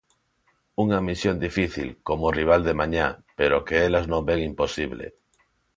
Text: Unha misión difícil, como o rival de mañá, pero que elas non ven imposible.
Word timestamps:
Unha 0.83 0.99
misión 1.09 1.35
difícil, 1.47 1.89
como 2.07 2.23
o 2.27 2.33
rival 2.39 2.61
de 2.67 2.77
mañá, 2.81 3.07
pero 3.39 3.63
que 3.67 3.75
elas 3.87 4.05
non 4.11 4.23
ven 4.29 4.39
imposible. 4.51 5.05